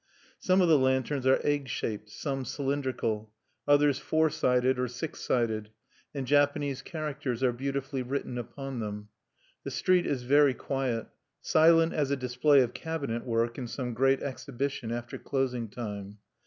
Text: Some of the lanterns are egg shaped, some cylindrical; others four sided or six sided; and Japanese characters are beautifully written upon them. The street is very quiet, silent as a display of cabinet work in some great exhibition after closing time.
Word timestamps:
Some 0.39 0.61
of 0.61 0.67
the 0.67 0.79
lanterns 0.79 1.27
are 1.27 1.39
egg 1.43 1.67
shaped, 1.67 2.09
some 2.09 2.43
cylindrical; 2.43 3.31
others 3.67 3.99
four 3.99 4.31
sided 4.31 4.79
or 4.79 4.87
six 4.87 5.19
sided; 5.21 5.69
and 6.11 6.25
Japanese 6.25 6.81
characters 6.81 7.43
are 7.43 7.53
beautifully 7.53 8.01
written 8.01 8.39
upon 8.39 8.79
them. 8.79 9.09
The 9.63 9.69
street 9.69 10.07
is 10.07 10.23
very 10.23 10.55
quiet, 10.55 11.05
silent 11.41 11.93
as 11.93 12.09
a 12.09 12.17
display 12.17 12.61
of 12.61 12.73
cabinet 12.73 13.25
work 13.27 13.59
in 13.59 13.67
some 13.67 13.93
great 13.93 14.23
exhibition 14.23 14.91
after 14.91 15.19
closing 15.19 15.69
time. 15.69 16.17